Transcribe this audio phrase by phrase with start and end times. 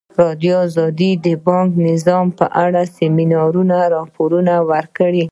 [0.17, 5.25] ازادي راډیو د بانکي نظام په اړه د سیمینارونو راپورونه ورکړي.